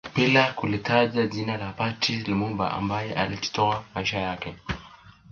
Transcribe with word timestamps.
Bila 0.15 0.53
kulitaja 0.53 1.27
jina 1.27 1.57
la 1.57 1.71
Patrice 1.73 2.31
Lumumba 2.31 2.71
ambaye 2.71 3.13
alijitoa 3.13 3.83
maisha 3.95 4.19
yake 4.19 4.55